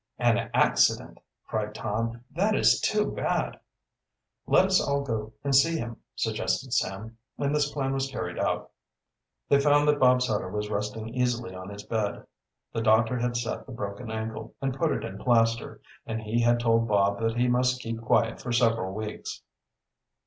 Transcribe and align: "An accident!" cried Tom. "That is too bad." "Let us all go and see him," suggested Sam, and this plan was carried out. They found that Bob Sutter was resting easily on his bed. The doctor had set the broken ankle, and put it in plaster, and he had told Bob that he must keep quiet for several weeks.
"An 0.17 0.49
accident!" 0.51 1.19
cried 1.45 1.75
Tom. 1.75 2.23
"That 2.31 2.55
is 2.55 2.79
too 2.81 3.11
bad." 3.11 3.59
"Let 4.47 4.65
us 4.65 4.81
all 4.81 5.01
go 5.03 5.33
and 5.43 5.53
see 5.53 5.77
him," 5.77 5.97
suggested 6.15 6.73
Sam, 6.73 7.19
and 7.37 7.53
this 7.55 7.71
plan 7.71 7.93
was 7.93 8.09
carried 8.09 8.39
out. 8.39 8.71
They 9.47 9.59
found 9.59 9.87
that 9.87 9.99
Bob 9.99 10.23
Sutter 10.23 10.49
was 10.49 10.71
resting 10.71 11.09
easily 11.09 11.53
on 11.53 11.69
his 11.69 11.83
bed. 11.83 12.25
The 12.73 12.81
doctor 12.81 13.19
had 13.19 13.37
set 13.37 13.67
the 13.67 13.73
broken 13.73 14.09
ankle, 14.09 14.55
and 14.59 14.73
put 14.75 14.91
it 14.91 15.03
in 15.03 15.19
plaster, 15.19 15.79
and 16.07 16.19
he 16.23 16.41
had 16.41 16.59
told 16.59 16.87
Bob 16.87 17.19
that 17.19 17.37
he 17.37 17.47
must 17.47 17.79
keep 17.79 18.01
quiet 18.01 18.41
for 18.41 18.51
several 18.51 18.95
weeks. 18.95 19.43